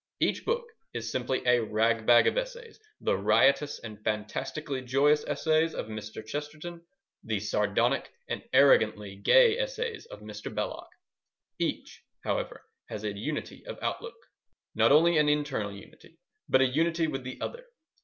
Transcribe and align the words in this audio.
Each 0.19 0.43
book 0.45 0.65
is 0.95 1.11
simply 1.11 1.45
a 1.45 1.59
ragbag 1.59 2.25
of 2.25 2.35
essays—the 2.35 3.15
riotous 3.19 3.77
and 3.77 4.03
fantastically 4.03 4.81
joyous 4.81 5.23
essays 5.27 5.75
of 5.75 5.89
Mr. 5.89 6.25
Chesterton, 6.25 6.83
the 7.23 7.39
sardonic 7.39 8.11
and 8.27 8.41
arrogantly 8.51 9.15
gay 9.15 9.59
essays 9.59 10.07
of 10.07 10.21
Mr. 10.21 10.51
Belloc. 10.51 10.89
Each, 11.59 12.01
however, 12.23 12.65
has 12.89 13.03
a 13.03 13.13
unity 13.15 13.63
of 13.67 13.77
outlook, 13.83 14.17
not 14.73 14.91
only 14.91 15.19
an 15.19 15.29
internal 15.29 15.71
unity, 15.71 16.17
but 16.49 16.61
a 16.61 16.67
unity 16.67 17.05
with 17.05 17.23
the 17.23 17.39
other. 17.39 17.67